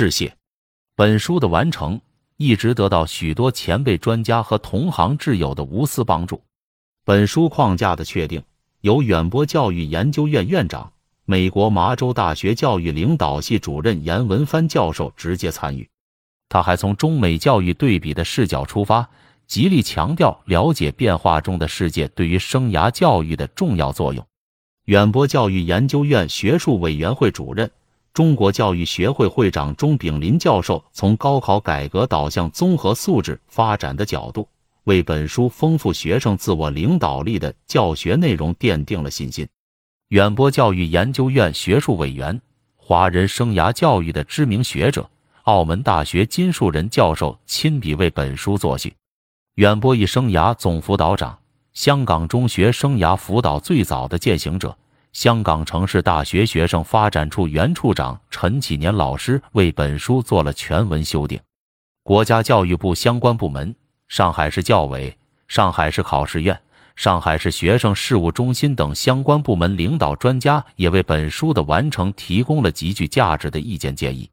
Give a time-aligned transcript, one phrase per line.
[0.00, 0.34] 致谢。
[0.96, 2.00] 本书的完成，
[2.38, 6.42] 一直得到许多前辈专家和同行挚友的无私帮助。
[7.04, 8.42] 本书框架的确定，
[8.80, 10.90] 由远播教育研究院院长、
[11.26, 15.86] 美国麻州大学教育领导系主任严文帆教授直接参与。
[16.48, 19.06] 他还从中美教育对比的视角出发，
[19.46, 24.26] 极力强调了解变化中的世界对于生涯教育的重要作用。
[24.86, 27.70] 远播教育研究院学术委员会主任。
[28.20, 34.46] 中国教育学会会长钟炳林教授从高考改革导向综合素质发展的角度，
[34.84, 39.48] 为本书丰富学生自我领导力的教学内容奠定了信心。
[40.08, 42.38] 远播教育研究院学术委员、
[42.76, 45.08] 华人生涯教育的知名学者、
[45.44, 48.92] 澳门大学金树人教授亲笔为本书作序。
[49.54, 51.38] 远播一生涯总辅导长，
[51.72, 54.76] 香港中学生涯辅导最早的践行者。
[55.12, 61.38] 香港城市大学学生发展处原处长陈启年老师为本书做了全文修订。
[62.02, 63.74] 国家教育部相关部门、
[64.08, 65.16] 上海市教委、
[65.48, 66.58] 上海市考试院、
[66.94, 74.30] 上海市学生事务中心等相关部门领导专家也为本书的完成提供了极具价值的意见建议。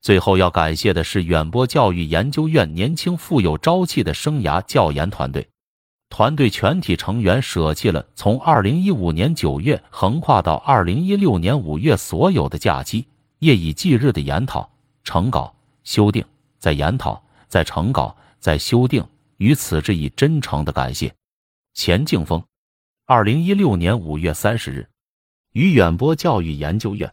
[0.00, 5.51] 最后要感谢的是远播教育研究院年轻富有朝气的生涯教研团队。
[6.12, 13.06] 团队全体成员舍弃了从二零一五年九月横跨到二零一六年五月所有的假期，
[13.38, 14.70] 夜以继日的研讨、
[15.04, 16.22] 成稿、修订，
[16.58, 19.02] 再研讨、再成稿、再修订，
[19.38, 21.14] 于此致以真诚的感谢。
[21.72, 22.44] 钱敬峰，
[23.06, 24.86] 二零一六年五月三十日，
[25.54, 27.10] 于远播教育研究院。